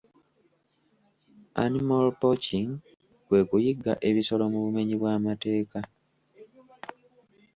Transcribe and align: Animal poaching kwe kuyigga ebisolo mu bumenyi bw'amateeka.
Animal 1.63 2.05
poaching 2.19 2.69
kwe 3.27 3.39
kuyigga 3.49 3.93
ebisolo 4.09 4.43
mu 4.51 4.59
bumenyi 4.65 4.95
bw'amateeka. 5.01 5.79